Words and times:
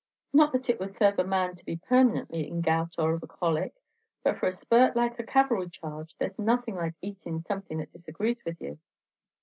Not 0.33 0.51
that 0.53 0.67
it 0.67 0.79
would 0.79 0.95
sarve 0.95 1.19
a 1.19 1.23
man 1.23 1.55
to 1.55 1.63
be 1.63 1.77
permanently 1.77 2.47
in 2.47 2.61
gout 2.61 2.95
or 2.97 3.19
the 3.19 3.27
colic; 3.27 3.75
but 4.23 4.39
for 4.39 4.47
a 4.47 4.51
spurt 4.51 4.95
like 4.95 5.19
a 5.19 5.23
cavalry 5.23 5.69
charge, 5.69 6.15
there's 6.17 6.39
nothing 6.39 6.73
like 6.73 6.95
eatin' 7.03 7.43
something 7.43 7.77
that 7.77 7.93
disagrees 7.93 8.43
with 8.43 8.59
you." 8.59 8.79